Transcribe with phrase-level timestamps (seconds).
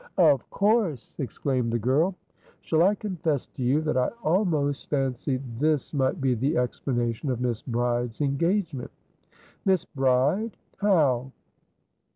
[0.17, 2.15] "Of course!" exclaimed the girl.
[2.61, 7.39] "Shall I confess to you that I almost fancied this might be the explanation of
[7.39, 8.89] Miss Bride's engagement?"
[9.63, 10.57] "Miss Bride?
[10.77, 11.31] How?"